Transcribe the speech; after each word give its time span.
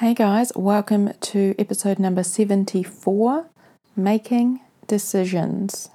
Hey 0.00 0.12
guys, 0.12 0.52
welcome 0.54 1.14
to 1.22 1.54
episode 1.58 1.98
number 1.98 2.22
74 2.22 3.48
Making 3.96 4.60
Decisions. 4.86 5.88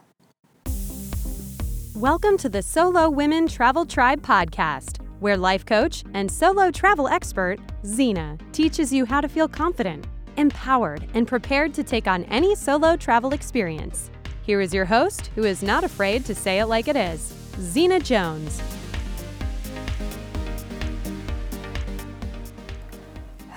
Welcome 1.95 2.35
to 2.39 2.49
the 2.49 2.63
Solo 2.63 3.11
Women 3.11 3.47
Travel 3.47 3.85
Tribe 3.85 4.23
podcast, 4.23 5.05
where 5.19 5.37
life 5.37 5.67
coach 5.67 6.03
and 6.15 6.31
solo 6.31 6.71
travel 6.71 7.09
expert 7.09 7.59
Zena 7.85 8.39
teaches 8.53 8.91
you 8.91 9.05
how 9.05 9.21
to 9.21 9.29
feel 9.29 9.47
confident, 9.47 10.07
empowered, 10.35 11.07
and 11.13 11.27
prepared 11.27 11.71
to 11.75 11.83
take 11.83 12.07
on 12.07 12.23
any 12.23 12.55
solo 12.55 12.97
travel 12.97 13.33
experience. 13.33 14.09
Here 14.41 14.61
is 14.61 14.73
your 14.73 14.85
host, 14.85 15.29
who 15.35 15.43
is 15.43 15.61
not 15.61 15.83
afraid 15.83 16.25
to 16.25 16.33
say 16.33 16.57
it 16.57 16.65
like 16.65 16.87
it 16.87 16.95
is, 16.95 17.35
Zena 17.59 17.99
Jones. 17.99 18.63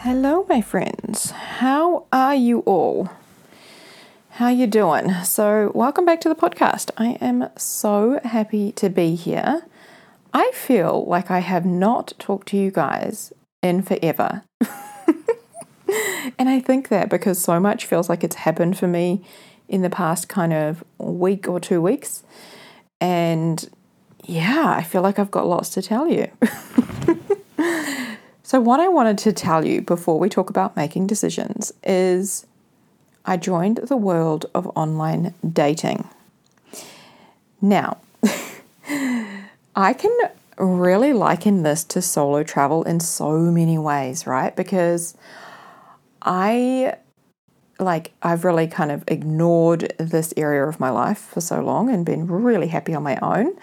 Hello 0.05 0.45
my 0.51 0.61
friends. 0.61 1.31
How 1.31 2.05
are 2.13 2.35
you 2.35 2.59
all? 2.67 3.09
How 4.33 4.51
you 4.51 4.67
doing? 4.67 5.11
So, 5.25 5.73
welcome 5.75 6.05
back 6.05 6.21
to 6.21 6.29
the 6.29 6.35
podcast. 6.35 6.91
I 6.99 7.13
am 7.23 7.49
so 7.57 8.21
happy 8.23 8.71
to 8.73 8.91
be 8.91 9.15
here. 9.15 9.63
I 10.35 10.51
feel 10.53 11.07
like 11.07 11.31
I 11.31 11.39
have 11.39 11.65
not 11.65 12.13
talked 12.19 12.49
to 12.49 12.59
you 12.59 12.71
guys 12.71 13.33
in 13.63 13.81
forever. 13.81 14.43
and 16.39 16.51
I 16.51 16.61
think 16.61 16.91
that 16.91 17.09
because 17.09 17.39
so 17.39 17.59
much 17.59 17.87
feels 17.87 18.11
like 18.11 18.23
it's 18.23 18.37
happened 18.37 18.79
for 18.79 18.87
me 18.87 19.25
in 19.71 19.81
the 19.81 19.89
past 19.89 20.29
kind 20.29 20.53
of 20.53 20.85
week 20.99 21.49
or 21.49 21.59
two 21.59 21.81
weeks. 21.81 22.23
And 23.01 23.71
yeah, 24.23 24.67
I 24.77 24.83
feel 24.83 25.01
like 25.01 25.19
I've 25.19 25.31
got 25.31 25.47
lots 25.47 25.71
to 25.71 25.81
tell 25.81 26.07
you. 26.07 26.31
so, 28.55 28.61
what 28.61 28.79
I 28.79 28.87
wanted 28.87 29.19
to 29.19 29.33
tell 29.33 29.67
you 29.67 29.83
before 29.83 30.17
we 30.17 30.29
talk 30.29 30.49
about 30.49 30.77
making 30.77 31.09
decisions 31.09 31.73
is 31.83 32.47
I 33.25 33.37
joined 33.37 33.79
the 33.79 33.97
world 33.97 34.47
of 34.55 34.71
online 34.77 35.35
dating. 35.45 36.09
Now, 37.61 37.97
I 39.75 39.93
can 39.93 40.17
really 40.57 41.13
liken 41.13 41.65
this 41.65 41.83
to 41.83 42.01
solo 42.01 42.45
travel 42.45 42.85
in 42.85 43.01
so 43.01 43.41
many 43.41 43.77
ways, 43.77 44.25
right? 44.25 44.55
Because 44.55 45.17
I 46.23 46.95
like 47.81 48.13
I've 48.23 48.45
really 48.45 48.69
kind 48.69 48.93
of 48.93 49.03
ignored 49.09 49.95
this 49.99 50.33
area 50.37 50.65
of 50.65 50.79
my 50.79 50.91
life 50.91 51.19
for 51.19 51.41
so 51.41 51.61
long 51.61 51.91
and 51.91 52.07
been 52.07 52.29
really 52.29 52.69
happy 52.69 52.95
on 52.95 53.03
my 53.03 53.19
own. 53.21 53.57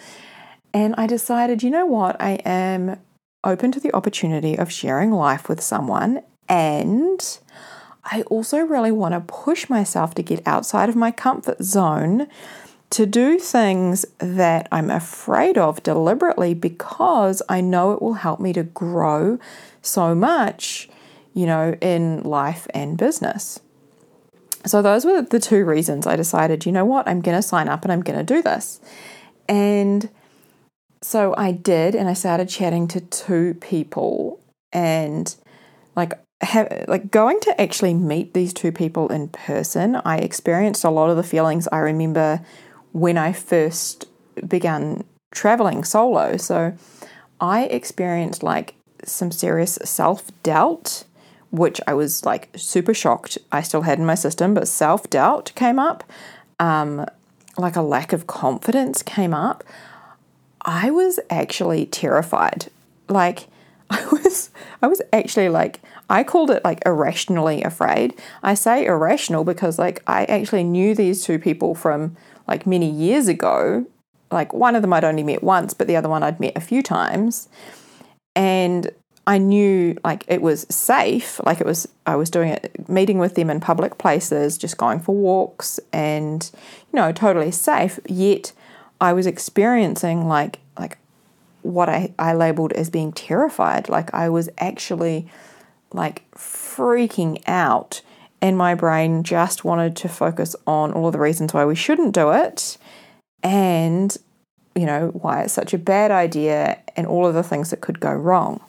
And 0.73 0.95
I 0.97 1.07
decided, 1.07 1.63
you 1.63 1.69
know 1.69 1.85
what? 1.85 2.17
I 2.19 2.31
am 2.43 2.99
open 3.43 3.71
to 3.71 3.79
the 3.79 3.93
opportunity 3.93 4.57
of 4.57 4.71
sharing 4.71 5.11
life 5.11 5.49
with 5.49 5.61
someone 5.61 6.21
and 6.47 7.39
I 8.03 8.23
also 8.23 8.59
really 8.59 8.91
want 8.91 9.13
to 9.13 9.21
push 9.21 9.69
myself 9.69 10.15
to 10.15 10.23
get 10.23 10.45
outside 10.45 10.89
of 10.89 10.95
my 10.95 11.11
comfort 11.11 11.61
zone 11.63 12.27
to 12.91 13.05
do 13.05 13.39
things 13.39 14.05
that 14.17 14.67
I'm 14.71 14.89
afraid 14.89 15.57
of 15.57 15.81
deliberately 15.83 16.53
because 16.53 17.41
I 17.47 17.61
know 17.61 17.93
it 17.93 18.01
will 18.01 18.15
help 18.15 18.39
me 18.39 18.51
to 18.53 18.63
grow 18.63 19.39
so 19.81 20.13
much, 20.13 20.89
you 21.33 21.45
know, 21.45 21.77
in 21.79 22.21
life 22.23 22.67
and 22.73 22.97
business. 22.97 23.61
So, 24.65 24.81
those 24.81 25.05
were 25.05 25.21
the 25.21 25.39
two 25.39 25.63
reasons 25.63 26.05
I 26.05 26.15
decided, 26.15 26.65
you 26.65 26.71
know 26.71 26.85
what, 26.85 27.07
I'm 27.07 27.21
going 27.21 27.37
to 27.37 27.41
sign 27.41 27.67
up 27.67 27.83
and 27.83 27.91
I'm 27.91 28.01
going 28.01 28.19
to 28.19 28.25
do 28.25 28.41
this. 28.41 28.81
And 29.47 30.09
so 31.01 31.33
I 31.37 31.51
did, 31.51 31.95
and 31.95 32.09
I 32.09 32.13
started 32.13 32.49
chatting 32.49 32.87
to 32.89 33.01
two 33.01 33.55
people, 33.55 34.39
and 34.71 35.33
like, 35.95 36.13
have, 36.41 36.85
like 36.87 37.11
going 37.11 37.39
to 37.41 37.61
actually 37.61 37.93
meet 37.93 38.33
these 38.33 38.53
two 38.53 38.71
people 38.71 39.07
in 39.09 39.29
person, 39.29 40.01
I 40.05 40.17
experienced 40.17 40.83
a 40.83 40.89
lot 40.89 41.09
of 41.09 41.17
the 41.17 41.23
feelings 41.23 41.67
I 41.71 41.79
remember 41.79 42.41
when 42.91 43.17
I 43.17 43.31
first 43.31 44.05
began 44.47 45.03
traveling 45.31 45.83
solo. 45.83 46.37
So 46.37 46.73
I 47.39 47.63
experienced 47.65 48.43
like 48.43 48.75
some 49.03 49.31
serious 49.31 49.79
self 49.83 50.29
doubt, 50.43 51.03
which 51.51 51.81
I 51.87 51.93
was 51.93 52.25
like 52.25 52.49
super 52.55 52.93
shocked 52.93 53.37
I 53.51 53.61
still 53.61 53.81
had 53.81 53.99
in 53.99 54.05
my 54.05 54.15
system, 54.15 54.53
but 54.53 54.67
self 54.67 55.09
doubt 55.09 55.51
came 55.55 55.79
up. 55.79 56.03
Um, 56.59 57.05
like 57.57 57.75
a 57.75 57.81
lack 57.81 58.13
of 58.13 58.27
confidence 58.27 59.03
came 59.03 59.33
up. 59.33 59.63
I 60.63 60.91
was 60.91 61.19
actually 61.29 61.85
terrified. 61.87 62.67
Like 63.09 63.47
I 63.89 64.05
was 64.11 64.49
I 64.81 64.87
was 64.87 65.01
actually 65.11 65.49
like 65.49 65.81
I 66.09 66.23
called 66.23 66.51
it 66.51 66.63
like 66.63 66.79
irrationally 66.85 67.63
afraid. 67.63 68.13
I 68.43 68.53
say 68.53 68.85
irrational 68.85 69.43
because 69.43 69.79
like 69.79 70.01
I 70.07 70.25
actually 70.25 70.63
knew 70.63 70.95
these 70.95 71.23
two 71.23 71.39
people 71.39 71.75
from 71.75 72.15
like 72.47 72.65
many 72.65 72.89
years 72.89 73.27
ago. 73.27 73.85
Like 74.31 74.53
one 74.53 74.75
of 74.75 74.81
them 74.81 74.93
I'd 74.93 75.03
only 75.03 75.23
met 75.23 75.43
once, 75.43 75.73
but 75.73 75.87
the 75.87 75.95
other 75.95 76.09
one 76.09 76.23
I'd 76.23 76.39
met 76.39 76.55
a 76.55 76.61
few 76.61 76.81
times. 76.81 77.49
And 78.35 78.91
I 79.27 79.37
knew 79.37 79.97
like 80.03 80.23
it 80.27 80.41
was 80.41 80.65
safe, 80.73 81.39
like 81.45 81.59
it 81.59 81.65
was 81.65 81.87
I 82.05 82.15
was 82.15 82.29
doing 82.29 82.49
it 82.49 82.89
meeting 82.89 83.19
with 83.19 83.35
them 83.35 83.49
in 83.49 83.59
public 83.59 83.97
places, 83.97 84.57
just 84.57 84.77
going 84.77 84.99
for 84.99 85.15
walks 85.15 85.79
and 85.93 86.49
you 86.91 86.97
know, 86.97 87.11
totally 87.11 87.51
safe, 87.51 87.99
yet 88.07 88.53
I 89.01 89.13
was 89.13 89.25
experiencing 89.25 90.27
like 90.27 90.59
like 90.79 90.99
what 91.63 91.89
I, 91.89 92.13
I 92.17 92.33
labeled 92.33 92.71
as 92.73 92.89
being 92.89 93.11
terrified. 93.11 93.89
Like 93.89 94.13
I 94.13 94.29
was 94.29 94.49
actually 94.59 95.27
like 95.91 96.29
freaking 96.31 97.41
out. 97.47 98.01
And 98.43 98.57
my 98.57 98.73
brain 98.73 99.23
just 99.23 99.63
wanted 99.63 99.95
to 99.97 100.09
focus 100.09 100.55
on 100.65 100.93
all 100.93 101.07
of 101.07 101.13
the 101.13 101.19
reasons 101.19 101.53
why 101.53 101.65
we 101.65 101.75
shouldn't 101.75 102.15
do 102.15 102.31
it 102.31 102.77
and 103.43 104.17
you 104.75 104.85
know 104.85 105.09
why 105.09 105.41
it's 105.41 105.53
such 105.53 105.73
a 105.73 105.77
bad 105.77 106.11
idea 106.11 106.79
and 106.95 107.05
all 107.05 107.27
of 107.27 107.33
the 107.33 107.43
things 107.43 107.69
that 107.69 107.81
could 107.81 107.99
go 107.99 108.11
wrong. 108.11 108.61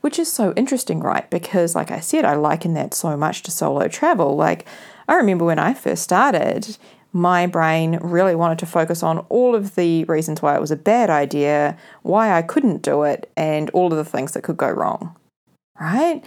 Which 0.00 0.18
is 0.18 0.32
so 0.32 0.52
interesting 0.54 1.00
right? 1.00 1.28
Because 1.30 1.74
like 1.74 1.90
i 1.90 2.00
said 2.00 2.24
i 2.24 2.34
liken 2.34 2.74
that 2.74 2.94
so 2.94 3.16
much 3.16 3.42
to 3.44 3.50
solo 3.50 3.88
travel. 3.88 4.36
Like 4.36 4.66
i 5.08 5.14
remember 5.14 5.44
when 5.44 5.58
i 5.58 5.74
first 5.74 6.02
started 6.02 6.78
my 7.16 7.46
brain 7.46 7.98
really 8.02 8.34
wanted 8.34 8.58
to 8.58 8.66
focus 8.66 9.02
on 9.02 9.18
all 9.28 9.54
of 9.54 9.74
the 9.74 10.04
reasons 10.04 10.42
why 10.42 10.54
it 10.54 10.60
was 10.60 10.70
a 10.70 10.76
bad 10.76 11.08
idea 11.10 11.76
why 12.02 12.32
i 12.36 12.42
couldn't 12.42 12.82
do 12.82 13.02
it 13.02 13.30
and 13.36 13.70
all 13.70 13.90
of 13.90 13.96
the 13.96 14.04
things 14.04 14.32
that 14.32 14.42
could 14.42 14.56
go 14.56 14.70
wrong 14.70 15.16
right? 15.80 16.24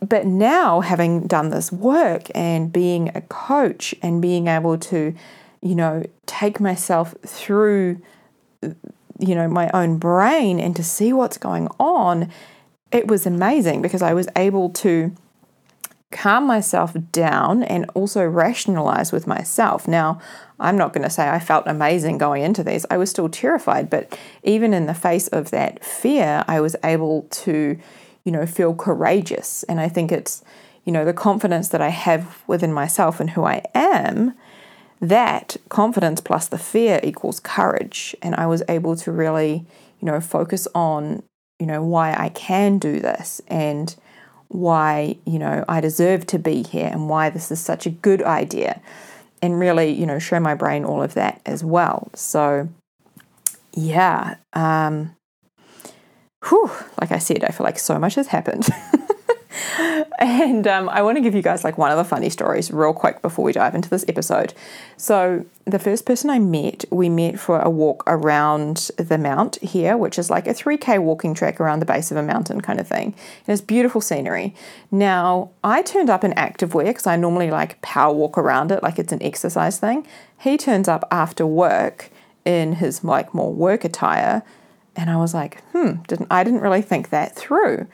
But 0.00 0.26
now 0.26 0.80
having 0.80 1.26
done 1.26 1.50
this 1.50 1.70
work 1.70 2.24
and 2.34 2.72
being 2.72 3.10
a 3.14 3.20
coach 3.22 3.94
and 4.02 4.20
being 4.20 4.48
able 4.48 4.78
to 4.78 5.14
you 5.60 5.74
know 5.76 6.02
take 6.26 6.58
myself 6.58 7.14
through 7.24 8.00
you 8.62 9.34
know 9.34 9.46
my 9.46 9.70
own 9.72 9.96
brain 9.96 10.58
and 10.58 10.74
to 10.74 10.82
see 10.82 11.12
what's 11.12 11.38
going 11.38 11.68
on 11.78 12.28
it 12.90 13.06
was 13.06 13.26
amazing 13.26 13.80
because 13.80 14.02
i 14.02 14.12
was 14.12 14.26
able 14.34 14.70
to 14.70 15.14
calm 16.12 16.46
myself 16.46 16.94
down 17.10 17.62
and 17.62 17.90
also 17.94 18.24
rationalize 18.24 19.10
with 19.10 19.26
myself 19.26 19.88
now 19.88 20.20
i'm 20.60 20.76
not 20.76 20.92
going 20.92 21.02
to 21.02 21.10
say 21.10 21.28
i 21.28 21.38
felt 21.38 21.64
amazing 21.66 22.18
going 22.18 22.42
into 22.42 22.62
these. 22.62 22.86
i 22.90 22.96
was 22.96 23.10
still 23.10 23.28
terrified 23.28 23.88
but 23.90 24.18
even 24.42 24.74
in 24.74 24.86
the 24.86 24.94
face 24.94 25.28
of 25.28 25.50
that 25.50 25.84
fear 25.84 26.44
i 26.46 26.60
was 26.60 26.76
able 26.84 27.22
to 27.30 27.78
you 28.24 28.32
know, 28.32 28.46
feel 28.46 28.74
courageous. 28.74 29.62
And 29.64 29.80
I 29.80 29.88
think 29.88 30.12
it's, 30.12 30.44
you 30.84 30.92
know, 30.92 31.04
the 31.04 31.12
confidence 31.12 31.68
that 31.68 31.80
I 31.80 31.88
have 31.88 32.42
within 32.46 32.72
myself 32.72 33.20
and 33.20 33.30
who 33.30 33.44
I 33.44 33.62
am, 33.74 34.34
that 35.00 35.56
confidence 35.68 36.20
plus 36.20 36.46
the 36.46 36.58
fear 36.58 37.00
equals 37.02 37.40
courage. 37.40 38.14
And 38.22 38.34
I 38.36 38.46
was 38.46 38.62
able 38.68 38.96
to 38.96 39.12
really, 39.12 39.66
you 40.00 40.06
know, 40.06 40.20
focus 40.20 40.68
on, 40.74 41.22
you 41.58 41.66
know, 41.66 41.82
why 41.82 42.14
I 42.16 42.28
can 42.28 42.78
do 42.78 43.00
this 43.00 43.40
and 43.48 43.94
why, 44.52 45.16
you 45.24 45.38
know, 45.38 45.64
I 45.68 45.80
deserve 45.80 46.26
to 46.26 46.38
be 46.38 46.62
here 46.62 46.88
and 46.92 47.08
why 47.08 47.30
this 47.30 47.50
is 47.50 47.60
such 47.60 47.86
a 47.86 47.90
good 47.90 48.22
idea. 48.22 48.80
And 49.40 49.58
really, 49.58 49.90
you 49.90 50.06
know, 50.06 50.18
show 50.18 50.38
my 50.38 50.54
brain 50.54 50.84
all 50.84 51.02
of 51.02 51.14
that 51.14 51.40
as 51.46 51.64
well. 51.64 52.10
So, 52.14 52.68
yeah, 53.72 54.36
um, 54.52 55.16
whew, 56.48 56.70
like 57.00 57.12
I 57.12 57.18
said, 57.18 57.44
I 57.44 57.48
feel 57.48 57.64
like 57.64 57.78
so 57.78 57.98
much 57.98 58.14
has 58.16 58.28
happened. 58.28 58.68
and 60.18 60.66
um, 60.66 60.88
I 60.88 61.02
want 61.02 61.16
to 61.16 61.20
give 61.20 61.34
you 61.34 61.42
guys 61.42 61.64
like 61.64 61.78
one 61.78 61.90
of 61.90 61.96
the 61.96 62.04
funny 62.04 62.30
stories 62.30 62.70
real 62.70 62.92
quick 62.92 63.22
before 63.22 63.44
we 63.44 63.52
dive 63.52 63.74
into 63.74 63.88
this 63.88 64.04
episode. 64.08 64.54
So, 64.96 65.44
the 65.64 65.78
first 65.78 66.06
person 66.06 66.30
I 66.30 66.38
met, 66.38 66.84
we 66.90 67.08
met 67.08 67.38
for 67.38 67.60
a 67.60 67.70
walk 67.70 68.02
around 68.06 68.90
the 68.96 69.18
mount 69.18 69.56
here, 69.62 69.96
which 69.96 70.18
is 70.18 70.30
like 70.30 70.46
a 70.46 70.54
3K 70.54 71.00
walking 71.00 71.34
track 71.34 71.60
around 71.60 71.80
the 71.80 71.86
base 71.86 72.10
of 72.10 72.16
a 72.16 72.22
mountain 72.22 72.60
kind 72.60 72.80
of 72.80 72.88
thing. 72.88 73.14
And 73.46 73.52
it's 73.52 73.60
beautiful 73.60 74.00
scenery. 74.00 74.54
Now, 74.90 75.50
I 75.62 75.82
turned 75.82 76.10
up 76.10 76.24
in 76.24 76.32
activewear 76.32 76.86
because 76.86 77.06
I 77.06 77.16
normally 77.16 77.50
like 77.50 77.80
power 77.82 78.12
walk 78.12 78.36
around 78.36 78.72
it 78.72 78.82
like 78.82 78.98
it's 78.98 79.12
an 79.12 79.22
exercise 79.22 79.78
thing. 79.78 80.06
He 80.38 80.56
turns 80.56 80.88
up 80.88 81.04
after 81.10 81.46
work 81.46 82.10
in 82.44 82.74
his 82.74 83.04
like 83.04 83.32
more 83.32 83.52
work 83.52 83.84
attire 83.84 84.42
and 84.96 85.10
I 85.10 85.16
was 85.16 85.34
like, 85.34 85.62
hmm, 85.72 86.02
didn't 86.06 86.28
I 86.30 86.44
didn't 86.44 86.60
really 86.60 86.82
think 86.82 87.10
that 87.10 87.34
through. 87.34 87.86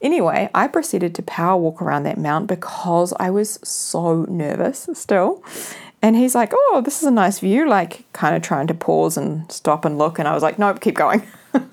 Anyway, 0.00 0.48
I 0.54 0.68
proceeded 0.68 1.14
to 1.16 1.22
power 1.22 1.60
walk 1.60 1.82
around 1.82 2.04
that 2.04 2.18
mount 2.18 2.46
because 2.46 3.12
I 3.18 3.30
was 3.30 3.58
so 3.62 4.24
nervous 4.28 4.88
still. 4.94 5.42
And 6.00 6.14
he's 6.14 6.34
like, 6.34 6.52
Oh, 6.54 6.82
this 6.84 7.02
is 7.02 7.08
a 7.08 7.10
nice 7.10 7.40
view, 7.40 7.68
like 7.68 8.04
kind 8.12 8.36
of 8.36 8.42
trying 8.42 8.68
to 8.68 8.74
pause 8.74 9.16
and 9.16 9.50
stop 9.50 9.84
and 9.84 9.98
look. 9.98 10.18
And 10.18 10.28
I 10.28 10.34
was 10.34 10.42
like, 10.42 10.58
Nope, 10.58 10.80
keep 10.80 10.94
going. 10.94 11.22
and 11.52 11.70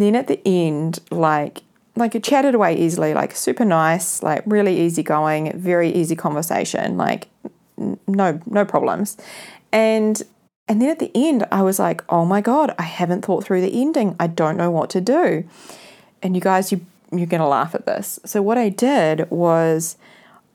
then 0.00 0.14
at 0.14 0.28
the 0.28 0.40
end, 0.46 1.00
like, 1.10 1.62
like 1.96 2.14
it 2.14 2.24
chatted 2.24 2.54
away 2.54 2.76
easily, 2.76 3.14
like 3.14 3.36
super 3.36 3.64
nice, 3.64 4.22
like 4.22 4.42
really 4.46 4.80
easy 4.80 5.02
going, 5.02 5.58
very 5.58 5.90
easy 5.90 6.16
conversation, 6.16 6.96
like 6.96 7.28
no 7.76 8.40
no 8.46 8.64
problems. 8.64 9.16
And 9.72 10.22
and 10.66 10.80
then 10.80 10.88
at 10.88 10.98
the 10.98 11.10
end, 11.14 11.46
I 11.52 11.62
was 11.62 11.78
like, 11.78 12.02
oh 12.08 12.24
my 12.24 12.40
God, 12.40 12.74
I 12.78 12.82
haven't 12.82 13.22
thought 13.22 13.44
through 13.44 13.60
the 13.60 13.80
ending. 13.80 14.16
I 14.18 14.26
don't 14.26 14.56
know 14.56 14.70
what 14.70 14.90
to 14.90 15.00
do. 15.00 15.44
And 16.24 16.34
you 16.34 16.40
guys, 16.40 16.72
you, 16.72 16.84
you're 17.12 17.26
going 17.26 17.42
to 17.42 17.46
laugh 17.46 17.74
at 17.74 17.84
this. 17.84 18.18
So, 18.24 18.40
what 18.42 18.56
I 18.56 18.70
did 18.70 19.30
was 19.30 19.96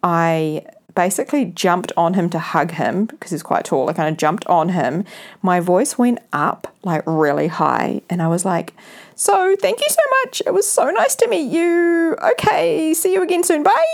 I 0.04 0.66
basically 0.96 1.46
jumped 1.46 1.92
on 1.96 2.16
him 2.16 2.30
to 2.32 2.40
hug 2.40 2.72
him 2.72 3.06
because 3.06 3.32
he's 3.32 3.44
quite 3.44 3.66
tall. 3.66 3.88
I 3.88 3.94
kind 3.94 4.10
of 4.10 4.18
jumped 4.18 4.46
on 4.48 4.70
him. 4.70 5.06
My 5.44 5.60
voice 5.60 5.98
went 5.98 6.20
up 6.34 6.76
like 6.84 7.04
really 7.06 7.48
high. 7.48 8.02
And 8.10 8.22
I 8.22 8.28
was 8.28 8.44
like, 8.44 8.74
So, 9.16 9.56
thank 9.62 9.80
you 9.80 9.88
so 9.90 10.02
much. 10.24 10.42
It 10.46 10.54
was 10.54 10.68
so 10.68 10.90
nice 10.90 11.16
to 11.18 11.28
meet 11.30 11.52
you. 11.52 12.18
Okay, 12.32 12.94
see 12.96 13.14
you 13.14 13.22
again 13.22 13.44
soon. 13.44 13.62
Bye. 13.62 13.86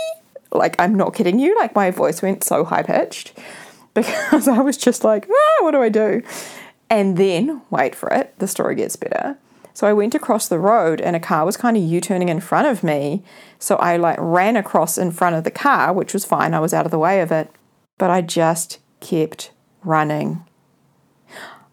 Like, 0.52 0.80
I'm 0.80 0.94
not 0.94 1.14
kidding 1.14 1.38
you. 1.38 1.54
Like, 1.56 1.74
my 1.74 1.90
voice 1.90 2.22
went 2.22 2.42
so 2.42 2.64
high 2.64 2.82
pitched 2.82 3.38
because 3.94 4.48
I 4.48 4.60
was 4.60 4.78
just 4.78 5.04
like, 5.04 5.28
ah, 5.28 5.64
what 5.64 5.72
do 5.72 5.82
I 5.82 5.90
do? 5.90 6.22
And 6.88 7.18
then, 7.18 7.60
wait 7.68 7.94
for 7.94 8.08
it, 8.08 8.38
the 8.38 8.48
story 8.48 8.76
gets 8.76 8.96
better. 8.96 9.36
So 9.76 9.86
I 9.86 9.92
went 9.92 10.14
across 10.14 10.48
the 10.48 10.58
road 10.58 11.02
and 11.02 11.14
a 11.14 11.20
car 11.20 11.44
was 11.44 11.58
kind 11.58 11.76
of 11.76 11.82
U 11.82 12.00
turning 12.00 12.30
in 12.30 12.40
front 12.40 12.66
of 12.66 12.82
me. 12.82 13.22
So 13.58 13.76
I 13.76 13.98
like 13.98 14.16
ran 14.18 14.56
across 14.56 14.96
in 14.96 15.10
front 15.10 15.36
of 15.36 15.44
the 15.44 15.50
car, 15.50 15.92
which 15.92 16.14
was 16.14 16.24
fine. 16.24 16.54
I 16.54 16.60
was 16.60 16.72
out 16.72 16.86
of 16.86 16.90
the 16.90 16.98
way 16.98 17.20
of 17.20 17.30
it. 17.30 17.50
But 17.98 18.08
I 18.08 18.22
just 18.22 18.78
kept 19.00 19.52
running. 19.84 20.42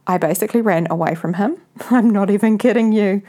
I 0.06 0.18
basically 0.18 0.60
ran 0.60 0.86
away 0.90 1.16
from 1.16 1.36
him. 1.36 1.56
I'm 1.92 2.10
not 2.10 2.30
even 2.30 2.58
kidding 2.58 2.92
you. 2.92 3.22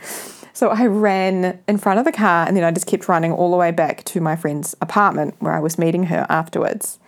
So 0.52 0.70
I 0.70 0.86
ran 0.86 1.60
in 1.68 1.78
front 1.78 2.00
of 2.00 2.04
the 2.04 2.10
car 2.10 2.44
and 2.44 2.56
then 2.56 2.64
I 2.64 2.72
just 2.72 2.88
kept 2.88 3.08
running 3.08 3.30
all 3.30 3.52
the 3.52 3.56
way 3.56 3.70
back 3.70 4.02
to 4.06 4.20
my 4.20 4.34
friend's 4.34 4.74
apartment 4.80 5.36
where 5.38 5.52
I 5.52 5.60
was 5.60 5.78
meeting 5.78 6.06
her 6.06 6.26
afterwards. 6.28 6.98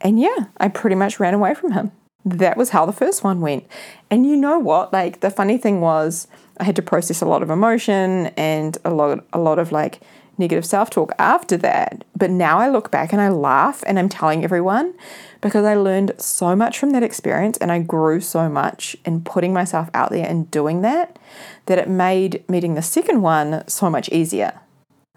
And 0.00 0.18
yeah, 0.18 0.46
I 0.56 0.66
pretty 0.66 0.96
much 0.96 1.20
ran 1.20 1.34
away 1.34 1.54
from 1.54 1.70
him. 1.70 1.92
That 2.24 2.56
was 2.56 2.70
how 2.70 2.86
the 2.86 2.92
first 2.92 3.24
one 3.24 3.40
went. 3.40 3.66
And 4.10 4.26
you 4.26 4.36
know 4.36 4.58
what? 4.58 4.92
Like 4.92 5.20
the 5.20 5.30
funny 5.30 5.58
thing 5.58 5.80
was 5.80 6.28
I 6.58 6.64
had 6.64 6.76
to 6.76 6.82
process 6.82 7.20
a 7.20 7.26
lot 7.26 7.42
of 7.42 7.50
emotion 7.50 8.28
and 8.36 8.78
a 8.84 8.90
lot 8.90 9.24
a 9.32 9.38
lot 9.38 9.58
of 9.58 9.72
like 9.72 10.00
negative 10.38 10.64
self-talk 10.64 11.12
after 11.18 11.56
that. 11.58 12.04
But 12.16 12.30
now 12.30 12.58
I 12.58 12.68
look 12.68 12.90
back 12.90 13.12
and 13.12 13.20
I 13.20 13.28
laugh 13.28 13.82
and 13.86 13.98
I'm 13.98 14.08
telling 14.08 14.44
everyone 14.44 14.94
because 15.40 15.64
I 15.64 15.74
learned 15.74 16.12
so 16.18 16.56
much 16.56 16.78
from 16.78 16.90
that 16.90 17.02
experience 17.02 17.58
and 17.58 17.70
I 17.70 17.80
grew 17.80 18.20
so 18.20 18.48
much 18.48 18.96
in 19.04 19.22
putting 19.22 19.52
myself 19.52 19.90
out 19.92 20.10
there 20.10 20.26
and 20.26 20.50
doing 20.50 20.82
that 20.82 21.18
that 21.66 21.78
it 21.78 21.88
made 21.88 22.44
meeting 22.48 22.74
the 22.74 22.82
second 22.82 23.22
one 23.22 23.64
so 23.68 23.90
much 23.90 24.08
easier. 24.10 24.60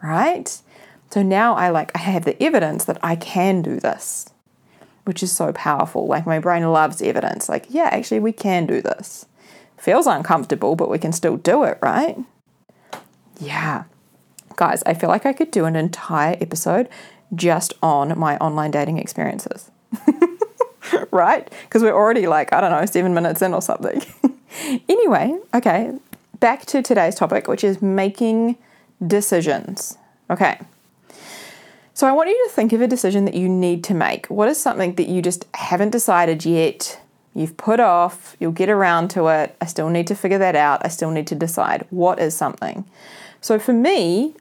Right? 0.01 0.61
So 1.11 1.21
now 1.21 1.55
I 1.55 1.69
like 1.69 1.91
I 1.95 1.99
have 1.99 2.25
the 2.25 2.41
evidence 2.43 2.85
that 2.85 2.99
I 3.03 3.15
can 3.15 3.61
do 3.61 3.79
this 3.79 4.29
which 5.05 5.23
is 5.23 5.31
so 5.31 5.53
powerful. 5.53 6.07
Like 6.07 6.25
my 6.25 6.39
brain 6.39 6.69
loves 6.71 7.01
evidence. 7.01 7.47
Like, 7.47 7.65
yeah, 7.69 7.89
actually, 7.91 8.19
we 8.19 8.31
can 8.31 8.65
do 8.65 8.81
this. 8.81 9.25
Feels 9.77 10.07
uncomfortable, 10.07 10.75
but 10.75 10.89
we 10.89 10.99
can 10.99 11.11
still 11.11 11.37
do 11.37 11.63
it, 11.63 11.77
right? 11.81 12.17
Yeah. 13.39 13.85
Guys, 14.55 14.83
I 14.85 14.93
feel 14.93 15.09
like 15.09 15.25
I 15.25 15.33
could 15.33 15.51
do 15.51 15.65
an 15.65 15.75
entire 15.75 16.37
episode 16.41 16.89
just 17.33 17.73
on 17.81 18.17
my 18.17 18.37
online 18.37 18.71
dating 18.71 18.97
experiences. 18.97 19.69
right? 21.11 21.51
Because 21.63 21.81
we're 21.81 21.95
already 21.95 22.27
like, 22.27 22.53
I 22.53 22.61
don't 22.61 22.71
know, 22.71 22.85
seven 22.85 23.13
minutes 23.13 23.41
in 23.41 23.53
or 23.53 23.61
something. 23.61 24.01
anyway, 24.89 25.37
okay, 25.53 25.91
back 26.39 26.65
to 26.67 26.81
today's 26.81 27.15
topic, 27.15 27.47
which 27.47 27.63
is 27.63 27.81
making 27.81 28.57
decisions. 29.05 29.97
Okay, 30.29 30.59
so 31.95 32.05
I 32.07 32.11
want 32.11 32.29
you 32.29 32.45
to 32.45 32.53
think 32.53 32.73
of 32.73 32.81
a 32.81 32.87
decision 32.87 33.23
that 33.23 33.35
you 33.35 33.47
need 33.47 33.85
to 33.85 33.93
make. 33.93 34.27
What 34.27 34.49
is 34.49 34.59
something 34.59 34.95
that 34.95 35.07
you 35.07 35.21
just 35.21 35.47
haven't 35.55 35.91
decided 35.91 36.43
yet? 36.43 36.99
You've 37.33 37.55
put 37.55 37.79
off, 37.79 38.35
you'll 38.37 38.51
get 38.51 38.69
around 38.69 39.07
to 39.11 39.27
it. 39.27 39.55
I 39.61 39.65
still 39.65 39.89
need 39.89 40.05
to 40.07 40.15
figure 40.15 40.37
that 40.37 40.57
out. 40.57 40.85
I 40.85 40.89
still 40.89 41.09
need 41.09 41.25
to 41.27 41.35
decide 41.35 41.87
what 41.91 42.19
is 42.19 42.35
something. 42.35 42.83
So 43.39 43.57
for 43.57 43.71
me, 43.71 44.35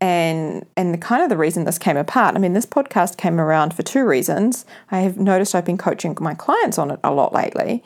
and 0.00 0.64
and 0.76 0.94
the 0.94 0.98
kind 0.98 1.22
of 1.22 1.30
the 1.30 1.36
reason 1.36 1.64
this 1.64 1.78
came 1.78 1.96
apart, 1.96 2.36
I 2.36 2.38
mean, 2.38 2.52
this 2.52 2.66
podcast 2.66 3.16
came 3.16 3.40
around 3.40 3.74
for 3.74 3.82
two 3.82 4.06
reasons. 4.06 4.64
I 4.92 5.00
have 5.00 5.18
noticed 5.18 5.56
I've 5.56 5.64
been 5.64 5.78
coaching 5.78 6.16
my 6.20 6.34
clients 6.34 6.78
on 6.78 6.92
it 6.92 7.00
a 7.02 7.12
lot 7.12 7.32
lately, 7.32 7.82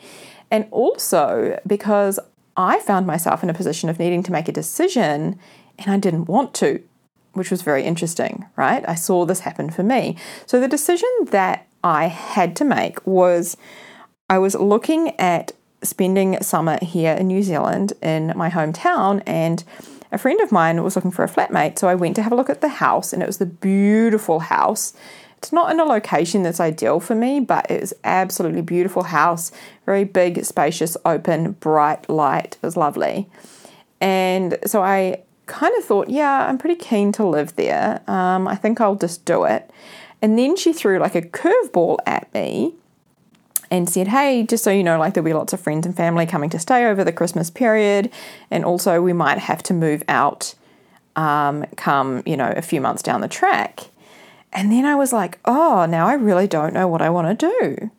and 0.51 0.67
also 0.69 1.59
because 1.65 2.19
I 2.55 2.79
found 2.79 3.07
myself 3.07 3.41
in 3.41 3.49
a 3.49 3.55
position 3.55 3.89
of 3.89 3.97
needing 3.97 4.21
to 4.21 4.31
make 4.31 4.47
a 4.47 4.51
decision 4.51 5.39
and 5.79 5.91
I 5.91 5.97
didn't 5.97 6.25
want 6.25 6.53
to 6.55 6.83
which 7.39 7.51
was 7.51 7.61
very 7.61 7.85
interesting, 7.85 8.45
right? 8.57 8.83
I 8.85 8.95
saw 8.95 9.25
this 9.25 9.39
happen 9.39 9.69
for 9.69 9.81
me. 9.81 10.17
So 10.45 10.59
the 10.59 10.67
decision 10.67 11.07
that 11.27 11.65
I 11.85 12.07
had 12.07 12.53
to 12.57 12.65
make 12.65 13.07
was 13.07 13.55
I 14.29 14.39
was 14.39 14.55
looking 14.55 15.17
at 15.17 15.53
spending 15.81 16.37
summer 16.43 16.77
here 16.81 17.13
in 17.13 17.27
New 17.27 17.41
Zealand 17.41 17.93
in 18.01 18.33
my 18.35 18.49
hometown 18.49 19.23
and 19.25 19.63
a 20.11 20.17
friend 20.17 20.41
of 20.41 20.51
mine 20.51 20.83
was 20.83 20.97
looking 20.97 21.11
for 21.11 21.23
a 21.23 21.29
flatmate. 21.29 21.79
So 21.79 21.87
I 21.87 21.95
went 21.95 22.17
to 22.17 22.23
have 22.23 22.33
a 22.33 22.35
look 22.35 22.49
at 22.49 22.59
the 22.59 22.67
house 22.67 23.13
and 23.13 23.23
it 23.23 23.25
was 23.25 23.37
the 23.37 23.45
beautiful 23.45 24.41
house. 24.41 24.93
It's 25.37 25.53
not 25.53 25.71
in 25.71 25.79
a 25.79 25.85
location 25.85 26.43
that's 26.43 26.59
ideal 26.59 26.99
for 26.99 27.15
me 27.15 27.39
but 27.39 27.71
it 27.71 27.79
was 27.79 27.93
absolutely 28.03 28.63
beautiful 28.63 29.03
house. 29.03 29.53
Very 29.85 30.03
big 30.03 30.43
spacious 30.43 30.97
open 31.05 31.53
bright 31.53 32.09
light. 32.09 32.57
It 32.61 32.65
was 32.65 32.75
lovely. 32.75 33.29
And 34.01 34.57
so 34.65 34.83
I 34.83 35.21
kind 35.49 35.75
of 35.77 35.83
thought, 35.83 36.09
yeah, 36.09 36.47
I'm 36.47 36.57
pretty 36.57 36.75
keen 36.75 37.11
to 37.13 37.25
live 37.25 37.55
there. 37.57 38.01
Um, 38.07 38.47
I 38.47 38.55
think 38.55 38.79
I'll 38.79 38.95
just 38.95 39.25
do 39.25 39.43
it. 39.43 39.69
And 40.21 40.37
then 40.37 40.55
she 40.55 40.71
threw 40.71 40.99
like 40.99 41.15
a 41.15 41.21
curveball 41.21 41.97
at 42.05 42.33
me 42.33 42.73
and 43.71 43.89
said, 43.89 44.07
hey, 44.07 44.43
just 44.43 44.63
so 44.63 44.71
you 44.71 44.83
know, 44.83 44.97
like 44.97 45.13
there'll 45.13 45.25
be 45.25 45.33
lots 45.33 45.53
of 45.53 45.59
friends 45.59 45.85
and 45.85 45.95
family 45.95 46.25
coming 46.25 46.49
to 46.51 46.59
stay 46.59 46.85
over 46.85 47.03
the 47.03 47.11
Christmas 47.11 47.49
period. 47.49 48.11
And 48.49 48.63
also, 48.63 49.01
we 49.01 49.13
might 49.13 49.39
have 49.39 49.61
to 49.63 49.73
move 49.73 50.03
out 50.07 50.55
um, 51.15 51.65
come, 51.75 52.23
you 52.25 52.37
know, 52.37 52.53
a 52.55 52.61
few 52.61 52.79
months 52.79 53.01
down 53.01 53.21
the 53.21 53.27
track. 53.27 53.89
And 54.53 54.71
then 54.71 54.85
I 54.85 54.95
was 54.95 55.13
like, 55.13 55.39
oh, 55.45 55.85
now 55.85 56.07
I 56.07 56.13
really 56.13 56.47
don't 56.47 56.73
know 56.73 56.87
what 56.87 57.01
I 57.01 57.09
want 57.09 57.39
to 57.39 57.49
do. 57.49 57.91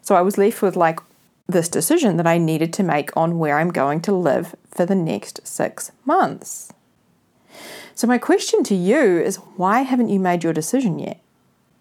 So 0.00 0.14
I 0.14 0.22
was 0.22 0.38
left 0.38 0.62
with 0.62 0.76
like 0.76 1.00
this 1.48 1.68
decision 1.68 2.16
that 2.18 2.26
I 2.26 2.38
needed 2.38 2.72
to 2.74 2.82
make 2.82 3.16
on 3.16 3.38
where 3.38 3.58
I'm 3.58 3.70
going 3.70 4.00
to 4.02 4.12
live 4.12 4.54
for 4.70 4.86
the 4.86 4.94
next 4.94 5.46
six 5.46 5.90
months. 6.04 6.72
So, 7.94 8.06
my 8.06 8.18
question 8.18 8.62
to 8.64 8.74
you 8.74 9.18
is 9.18 9.36
why 9.56 9.82
haven't 9.82 10.08
you 10.08 10.20
made 10.20 10.44
your 10.44 10.52
decision 10.52 10.98
yet? 10.98 11.20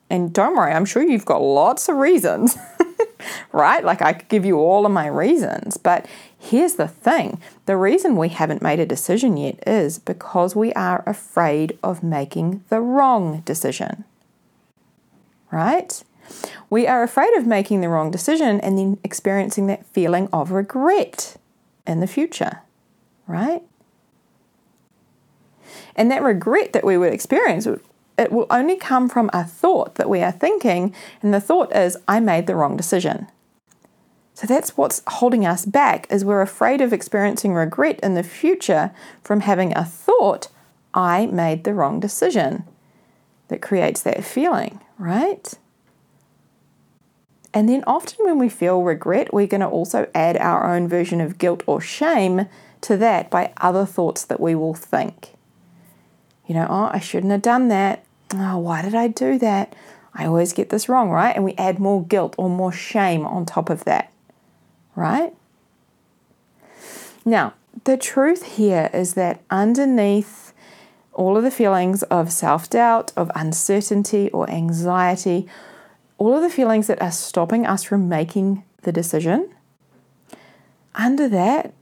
And 0.09 0.33
don't 0.33 0.55
worry, 0.55 0.71
I'm 0.71 0.85
sure 0.85 1.03
you've 1.03 1.25
got 1.25 1.41
lots 1.41 1.89
of 1.89 1.97
reasons, 1.97 2.57
right? 3.51 3.83
Like 3.83 4.01
I 4.01 4.13
could 4.13 4.29
give 4.29 4.45
you 4.45 4.57
all 4.57 4.85
of 4.85 4.91
my 4.91 5.07
reasons. 5.07 5.77
But 5.77 6.05
here's 6.37 6.75
the 6.75 6.87
thing 6.87 7.41
the 7.65 7.75
reason 7.75 8.15
we 8.15 8.29
haven't 8.29 8.61
made 8.61 8.79
a 8.79 8.85
decision 8.85 9.35
yet 9.35 9.61
is 9.67 9.99
because 9.99 10.55
we 10.55 10.71
are 10.73 11.03
afraid 11.05 11.77
of 11.83 12.03
making 12.03 12.63
the 12.69 12.79
wrong 12.79 13.41
decision, 13.41 14.05
right? 15.51 16.03
We 16.69 16.87
are 16.87 17.03
afraid 17.03 17.33
of 17.35 17.45
making 17.45 17.81
the 17.81 17.89
wrong 17.89 18.11
decision 18.11 18.59
and 18.61 18.77
then 18.77 18.97
experiencing 19.03 19.67
that 19.67 19.85
feeling 19.85 20.29
of 20.31 20.51
regret 20.51 21.37
in 21.85 21.99
the 21.99 22.07
future, 22.07 22.61
right? 23.27 23.63
And 25.97 26.11
that 26.11 26.23
regret 26.23 26.73
that 26.73 26.85
we 26.85 26.97
would 26.97 27.11
experience, 27.11 27.67
it 28.17 28.31
will 28.31 28.47
only 28.49 28.77
come 28.77 29.09
from 29.09 29.29
a 29.33 29.43
thought 29.43 29.95
that 29.95 30.09
we 30.09 30.21
are 30.21 30.31
thinking, 30.31 30.93
and 31.21 31.33
the 31.33 31.41
thought 31.41 31.75
is, 31.75 31.97
I 32.07 32.19
made 32.19 32.47
the 32.47 32.55
wrong 32.55 32.77
decision. 32.77 33.27
So 34.35 34.45
that's 34.45 34.77
what's 34.77 35.01
holding 35.07 35.47
us 35.47 35.65
back 35.65 36.05
is 36.11 36.23
we're 36.23 36.41
afraid 36.41 36.79
of 36.79 36.93
experiencing 36.93 37.53
regret 37.53 37.99
in 38.01 38.13
the 38.13 38.21
future 38.21 38.91
from 39.23 39.39
having 39.39 39.75
a 39.75 39.83
thought, 39.83 40.49
I 40.93 41.25
made 41.25 41.63
the 41.63 41.73
wrong 41.73 41.99
decision. 41.99 42.63
That 43.47 43.61
creates 43.61 44.03
that 44.03 44.23
feeling, 44.23 44.81
right? 44.99 45.53
And 47.53 47.67
then 47.67 47.83
often 47.87 48.25
when 48.25 48.37
we 48.37 48.49
feel 48.49 48.83
regret, 48.83 49.33
we're 49.33 49.47
going 49.47 49.61
to 49.61 49.67
also 49.67 50.07
add 50.13 50.37
our 50.37 50.71
own 50.71 50.87
version 50.87 51.21
of 51.21 51.39
guilt 51.39 51.63
or 51.65 51.81
shame 51.81 52.47
to 52.81 52.97
that 52.97 53.31
by 53.31 53.53
other 53.57 53.85
thoughts 53.85 54.23
that 54.25 54.39
we 54.39 54.53
will 54.53 54.75
think. 54.75 55.36
You 56.47 56.55
know, 56.55 56.67
oh, 56.69 56.89
I 56.91 56.99
shouldn't 56.99 57.31
have 57.31 57.41
done 57.41 57.67
that. 57.67 58.03
Oh, 58.33 58.57
why 58.57 58.81
did 58.81 58.95
I 58.95 59.07
do 59.07 59.37
that? 59.39 59.75
I 60.13 60.25
always 60.25 60.53
get 60.53 60.69
this 60.69 60.89
wrong, 60.89 61.09
right? 61.09 61.35
And 61.35 61.45
we 61.45 61.53
add 61.55 61.79
more 61.79 62.03
guilt 62.03 62.33
or 62.37 62.49
more 62.49 62.71
shame 62.71 63.25
on 63.25 63.45
top 63.45 63.69
of 63.69 63.83
that, 63.85 64.11
right? 64.95 65.33
Now, 67.23 67.53
the 67.83 67.97
truth 67.97 68.55
here 68.55 68.89
is 68.93 69.13
that 69.13 69.41
underneath 69.51 70.53
all 71.13 71.35
of 71.35 71.43
the 71.43 71.51
feelings 71.51 72.03
of 72.03 72.31
self 72.31 72.69
doubt, 72.69 73.11
of 73.15 73.31
uncertainty 73.35 74.29
or 74.31 74.49
anxiety, 74.49 75.47
all 76.17 76.35
of 76.35 76.41
the 76.41 76.49
feelings 76.49 76.87
that 76.87 77.01
are 77.01 77.11
stopping 77.11 77.65
us 77.65 77.83
from 77.83 78.07
making 78.09 78.63
the 78.83 78.91
decision. 78.91 79.53
Under 80.95 81.27
that, 81.29 81.73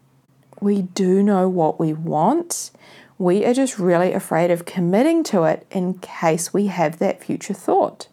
we 0.59 0.81
do 0.81 1.21
know 1.21 1.47
what 1.47 1.79
we 1.79 1.93
want. 1.93 2.71
We 3.17 3.45
are 3.45 3.53
just 3.53 3.79
really 3.79 4.11
afraid 4.11 4.51
of 4.51 4.65
committing 4.65 5.23
to 5.25 5.43
it 5.43 5.65
in 5.71 5.99
case 5.99 6.53
we 6.53 6.67
have 6.67 6.99
that 6.99 7.23
future 7.23 7.53
thought. 7.53 8.07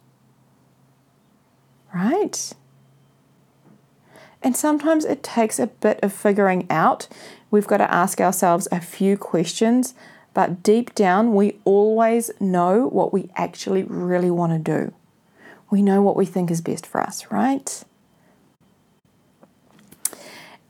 Right? 1.93 2.53
And 4.43 4.57
sometimes 4.57 5.05
it 5.05 5.23
takes 5.23 5.59
a 5.59 5.67
bit 5.69 6.01
of 6.03 6.13
figuring 6.13 6.67
out. 6.71 7.09
We've 7.51 7.67
got 7.67 7.79
to 7.79 7.93
ask 7.93 8.21
ourselves 8.21 8.67
a 8.73 8.81
few 8.81 9.17
questions, 9.17 9.95
but 10.35 10.63
deep 10.63 10.95
down, 10.95 11.35
we 11.35 11.59
always 11.65 12.31
know 12.41 12.87
what 12.89 13.13
we 13.13 13.31
actually 13.37 13.83
really 13.83 14.31
want 14.31 14.53
to 14.53 14.59
do. 14.59 14.95
We 15.71 15.83
know 15.83 16.03
what 16.03 16.17
we 16.17 16.27
think 16.27 16.51
is 16.51 16.61
best 16.61 16.87
for 16.87 17.01
us, 17.01 17.31
right? 17.31 17.85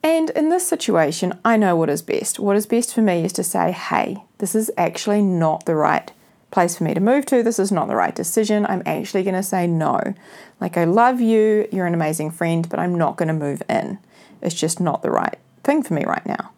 And 0.03 0.31
in 0.31 0.49
this 0.49 0.67
situation, 0.67 1.39
I 1.45 1.57
know 1.57 1.77
what 1.77 1.89
is 1.89 2.03
best. 2.03 2.41
What 2.41 2.57
is 2.57 2.67
best 2.67 2.93
for 2.95 3.03
me 3.03 3.25
is 3.25 3.33
to 3.35 3.45
say, 3.45 3.71
hey, 3.71 4.25
this 4.39 4.55
is 4.55 4.71
actually 4.77 5.23
not 5.23 5.65
the 5.65 5.77
right 5.77 6.11
place 6.51 6.77
for 6.77 6.85
me 6.85 6.93
to 6.93 7.01
move 7.01 7.25
to. 7.27 7.43
This 7.43 7.59
is 7.59 7.71
not 7.71 7.89
the 7.89 7.97
right 7.97 8.15
decision. 8.15 8.67
I'm 8.67 8.83
actually 8.85 9.23
going 9.23 9.37
to 9.37 9.43
say 9.43 9.67
no. 9.67 10.15
Like, 10.61 10.77
I 10.77 10.85
love 10.85 11.21
you, 11.21 11.69
you're 11.71 11.87
an 11.87 11.95
amazing 11.95 12.33
friend, 12.33 12.69
but 12.69 12.81
I'm 12.81 12.97
not 12.97 13.17
going 13.17 13.29
to 13.29 13.35
move 13.35 13.63
in. 13.69 13.99
It's 14.41 14.55
just 14.55 14.81
not 14.81 15.03
the 15.03 15.11
right 15.11 15.39
thing 15.63 15.83
for 15.83 15.95
me 15.95 16.05
right 16.05 16.27
now. 16.27 16.51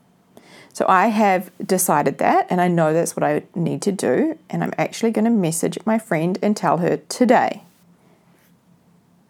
So 0.72 0.86
I 0.88 1.08
have 1.08 1.52
decided 1.64 2.18
that, 2.18 2.48
and 2.50 2.60
I 2.60 2.66
know 2.66 2.92
that's 2.92 3.14
what 3.14 3.22
I 3.22 3.44
need 3.54 3.80
to 3.82 3.92
do, 3.92 4.36
and 4.50 4.64
I'm 4.64 4.74
actually 4.76 5.12
going 5.12 5.26
to 5.26 5.30
message 5.30 5.78
my 5.86 5.98
friend 5.98 6.36
and 6.42 6.56
tell 6.56 6.78
her 6.78 6.96
today. 6.96 7.62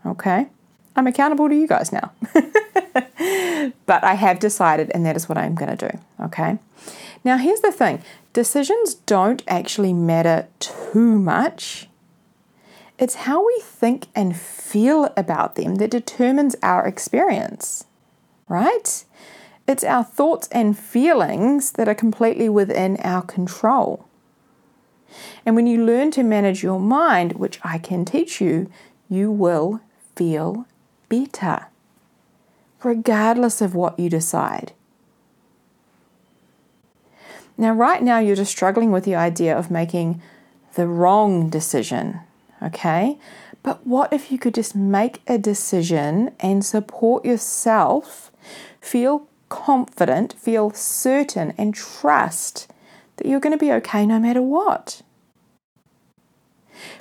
Okay? 0.07 0.47
I'm 0.97 1.07
accountable 1.07 1.49
to 1.49 1.55
you 1.55 1.67
guys 1.67 1.93
now. 1.93 2.13
but 3.87 4.05
I 4.05 4.15
have 4.15 4.39
decided, 4.39 4.91
and 4.95 5.05
that 5.05 5.17
is 5.17 5.29
what 5.29 5.39
I'm 5.39 5.55
going 5.55 5.77
to 5.77 5.91
do. 5.91 5.99
Okay. 6.25 6.59
Now, 7.25 7.39
here's 7.39 7.61
the 7.61 7.73
thing 7.73 8.03
decisions 8.33 8.95
don't 8.95 9.43
actually 9.49 9.93
matter 9.93 10.49
too 10.59 11.19
much. 11.19 11.89
It's 12.99 13.15
how 13.15 13.45
we 13.45 13.61
think 13.61 14.07
and 14.15 14.37
feel 14.37 15.13
about 15.17 15.57
them 15.57 15.77
that 15.77 15.91
determines 15.91 16.55
our 16.63 16.87
experience, 16.87 17.87
right? 18.49 19.05
It's 19.67 19.83
our 19.83 20.05
thoughts 20.05 20.49
and 20.53 20.79
feelings 20.79 21.73
that 21.73 21.89
are 21.89 21.95
completely 21.95 22.49
within 22.49 22.99
our 22.99 23.23
control. 23.23 24.07
And 25.45 25.57
when 25.57 25.67
you 25.67 25.85
learn 25.85 26.11
to 26.13 26.23
manage 26.23 26.63
your 26.63 26.79
mind, 26.79 27.33
which 27.33 27.59
I 27.63 27.79
can 27.79 28.05
teach 28.05 28.41
you, 28.41 28.71
you 29.09 29.31
will 29.31 29.81
feel 30.15 30.67
better, 31.23 31.67
regardless 32.83 33.61
of 33.61 33.75
what 33.75 33.99
you 33.99 34.09
decide. 34.09 34.73
Now, 37.57 37.73
right 37.73 38.03
now, 38.03 38.19
you're 38.19 38.37
just 38.37 38.51
struggling 38.51 38.91
with 38.91 39.05
the 39.05 39.15
idea 39.15 39.57
of 39.57 39.71
making 39.71 40.21
the 40.75 40.89
wrong 40.89 41.49
decision, 41.51 42.21
okay? 42.61 43.17
But 43.63 43.87
what 43.87 44.13
if 44.13 44.33
you 44.33 44.39
could 44.39 44.55
just 44.55 44.75
make 44.75 45.23
a 45.29 45.39
decision 45.39 46.33
and 46.41 46.65
support 46.65 47.25
yourself, 47.25 48.33
feel 48.81 49.29
confident, 49.49 50.33
feel 50.33 50.71
certain, 50.73 51.55
and 51.57 51.75
trust 51.75 52.69
that 53.17 53.27
you're 53.29 53.41
going 53.41 53.57
to 53.57 53.65
be 53.65 53.73
okay 53.73 54.05
no 54.05 54.19
matter 54.19 54.43
what? 54.43 55.03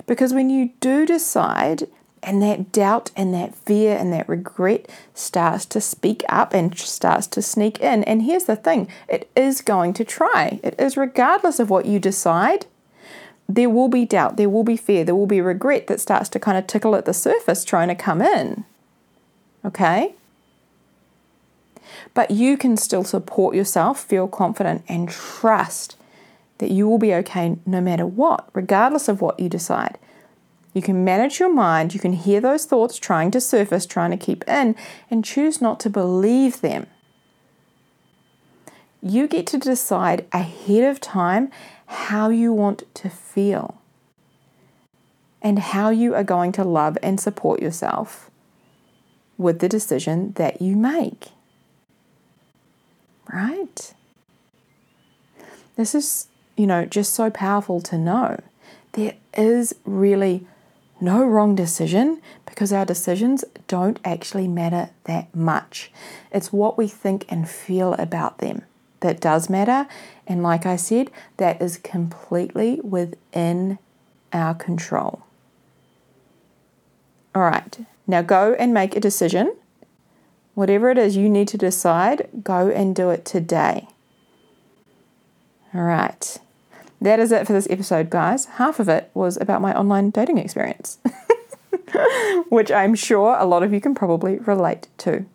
Because 0.06 0.32
when 0.32 0.50
you 0.50 0.70
do 0.78 1.04
decide 1.04 1.88
and 2.24 2.42
that 2.42 2.72
doubt 2.72 3.10
and 3.16 3.32
that 3.34 3.54
fear 3.54 3.96
and 3.96 4.12
that 4.12 4.28
regret 4.28 4.88
starts 5.14 5.64
to 5.66 5.80
speak 5.80 6.24
up 6.28 6.52
and 6.52 6.76
starts 6.78 7.26
to 7.28 7.42
sneak 7.42 7.80
in. 7.80 8.02
And 8.04 8.22
here's 8.22 8.44
the 8.44 8.56
thing 8.56 8.88
it 9.08 9.30
is 9.36 9.60
going 9.60 9.92
to 9.94 10.04
try. 10.04 10.58
It 10.62 10.74
is 10.78 10.96
regardless 10.96 11.60
of 11.60 11.70
what 11.70 11.86
you 11.86 11.98
decide. 11.98 12.66
There 13.48 13.68
will 13.68 13.88
be 13.88 14.06
doubt, 14.06 14.38
there 14.38 14.48
will 14.48 14.64
be 14.64 14.76
fear, 14.76 15.04
there 15.04 15.14
will 15.14 15.26
be 15.26 15.40
regret 15.40 15.86
that 15.88 16.00
starts 16.00 16.30
to 16.30 16.40
kind 16.40 16.56
of 16.56 16.66
tickle 16.66 16.96
at 16.96 17.04
the 17.04 17.12
surface 17.12 17.62
trying 17.62 17.88
to 17.88 17.94
come 17.94 18.22
in. 18.22 18.64
Okay? 19.64 20.14
But 22.14 22.30
you 22.30 22.56
can 22.56 22.76
still 22.78 23.04
support 23.04 23.54
yourself, 23.54 24.02
feel 24.02 24.28
confident, 24.28 24.82
and 24.88 25.10
trust 25.10 25.96
that 26.58 26.70
you 26.70 26.88
will 26.88 26.98
be 26.98 27.12
okay 27.14 27.58
no 27.66 27.80
matter 27.80 28.06
what, 28.06 28.48
regardless 28.54 29.08
of 29.08 29.20
what 29.20 29.38
you 29.38 29.48
decide. 29.48 29.98
You 30.74 30.82
can 30.82 31.04
manage 31.04 31.38
your 31.38 31.54
mind, 31.54 31.94
you 31.94 32.00
can 32.00 32.12
hear 32.12 32.40
those 32.40 32.66
thoughts 32.66 32.98
trying 32.98 33.30
to 33.30 33.40
surface, 33.40 33.86
trying 33.86 34.10
to 34.10 34.16
keep 34.16 34.46
in, 34.48 34.74
and 35.08 35.24
choose 35.24 35.62
not 35.62 35.78
to 35.80 35.90
believe 35.90 36.60
them. 36.60 36.88
You 39.00 39.28
get 39.28 39.46
to 39.48 39.58
decide 39.58 40.26
ahead 40.32 40.82
of 40.82 41.00
time 41.00 41.50
how 41.86 42.28
you 42.28 42.52
want 42.52 42.82
to 42.94 43.08
feel 43.08 43.80
and 45.40 45.60
how 45.60 45.90
you 45.90 46.14
are 46.14 46.24
going 46.24 46.50
to 46.52 46.64
love 46.64 46.98
and 47.02 47.20
support 47.20 47.62
yourself 47.62 48.30
with 49.38 49.60
the 49.60 49.68
decision 49.68 50.32
that 50.32 50.60
you 50.60 50.74
make. 50.74 51.28
Right? 53.32 53.94
This 55.76 55.94
is, 55.94 56.28
you 56.56 56.66
know, 56.66 56.84
just 56.84 57.12
so 57.12 57.30
powerful 57.30 57.80
to 57.82 57.98
know. 57.98 58.40
There 58.92 59.14
is 59.36 59.74
really 59.84 60.46
no 61.04 61.24
wrong 61.24 61.54
decision 61.54 62.20
because 62.46 62.72
our 62.72 62.84
decisions 62.84 63.44
don't 63.68 63.98
actually 64.04 64.48
matter 64.48 64.90
that 65.04 65.34
much. 65.34 65.92
It's 66.32 66.52
what 66.52 66.78
we 66.78 66.88
think 66.88 67.26
and 67.28 67.48
feel 67.48 67.94
about 67.94 68.38
them 68.38 68.62
that 69.00 69.20
does 69.20 69.50
matter. 69.50 69.86
And 70.26 70.42
like 70.42 70.64
I 70.64 70.76
said, 70.76 71.10
that 71.36 71.60
is 71.60 71.76
completely 71.76 72.80
within 72.82 73.78
our 74.32 74.54
control. 74.54 75.22
All 77.34 77.42
right, 77.42 77.78
now 78.06 78.22
go 78.22 78.54
and 78.58 78.72
make 78.72 78.96
a 78.96 79.00
decision. 79.00 79.54
Whatever 80.54 80.90
it 80.90 80.98
is 80.98 81.16
you 81.16 81.28
need 81.28 81.48
to 81.48 81.58
decide, 81.58 82.28
go 82.42 82.70
and 82.70 82.94
do 82.94 83.10
it 83.10 83.24
today. 83.24 83.88
All 85.74 85.82
right. 85.82 86.38
That 87.00 87.20
is 87.20 87.32
it 87.32 87.46
for 87.46 87.52
this 87.52 87.68
episode, 87.70 88.10
guys. 88.10 88.46
Half 88.46 88.80
of 88.80 88.88
it 88.88 89.10
was 89.14 89.36
about 89.36 89.60
my 89.60 89.76
online 89.76 90.10
dating 90.10 90.38
experience, 90.38 90.98
which 92.48 92.70
I'm 92.70 92.94
sure 92.94 93.36
a 93.38 93.44
lot 93.44 93.62
of 93.62 93.72
you 93.72 93.80
can 93.80 93.94
probably 93.94 94.38
relate 94.38 94.88
to. 94.98 95.26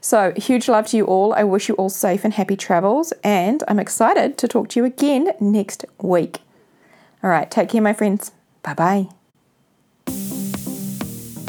So, 0.00 0.32
huge 0.36 0.68
love 0.68 0.86
to 0.88 0.96
you 0.96 1.04
all. 1.04 1.34
I 1.34 1.44
wish 1.44 1.68
you 1.68 1.74
all 1.74 1.90
safe 1.90 2.24
and 2.24 2.32
happy 2.32 2.56
travels, 2.56 3.12
and 3.24 3.62
I'm 3.68 3.78
excited 3.78 4.38
to 4.38 4.48
talk 4.48 4.68
to 4.70 4.80
you 4.80 4.84
again 4.84 5.32
next 5.40 5.84
week. 6.00 6.40
All 7.22 7.30
right, 7.30 7.50
take 7.50 7.70
care, 7.70 7.82
my 7.82 7.92
friends. 7.92 8.32
Bye 8.62 8.74
bye. 8.74 9.25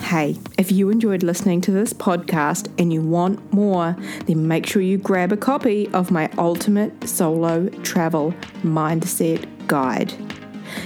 Hey, 0.07 0.35
if 0.57 0.71
you 0.71 0.89
enjoyed 0.89 1.21
listening 1.21 1.59
to 1.59 1.71
this 1.71 1.91
podcast 1.91 2.71
and 2.79 2.93
you 2.93 3.01
want 3.01 3.51
more, 3.51 3.97
then 4.25 4.47
make 4.47 4.65
sure 4.65 4.81
you 4.81 4.97
grab 4.97 5.33
a 5.33 5.37
copy 5.37 5.89
of 5.89 6.11
my 6.11 6.31
Ultimate 6.37 7.09
Solo 7.09 7.67
Travel 7.83 8.31
Mindset 8.63 9.67
Guide. 9.67 10.13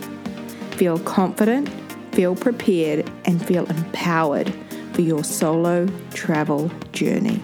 Feel 0.72 0.98
confident, 0.98 1.68
feel 2.12 2.34
prepared, 2.34 3.08
and 3.24 3.46
feel 3.46 3.66
empowered 3.66 4.52
for 4.94 5.02
your 5.02 5.22
solo 5.22 5.86
travel 6.10 6.72
journey. 6.90 7.40